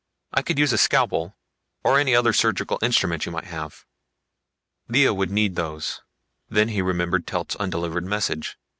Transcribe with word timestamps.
"I 0.33 0.41
could 0.41 0.57
use 0.57 0.73
a 0.73 0.79
scalpel 0.79 1.37
or 1.83 1.99
any 1.99 2.15
other 2.15 2.33
surgical 2.33 2.79
instrument 2.81 3.27
you 3.27 3.31
might 3.31 3.43
have." 3.43 3.85
Lea 4.87 5.11
would 5.11 5.29
need 5.29 5.55
those. 5.55 6.01
Then 6.49 6.69
he 6.69 6.81
remembered 6.81 7.27
Telt's 7.27 7.55
undelivered 7.57 8.05
message. 8.05 8.57